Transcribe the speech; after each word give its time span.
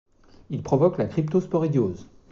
Il 0.49 0.63
provoque 0.63 0.97
la 0.97 1.05
cryptosporidiose. 1.05 2.07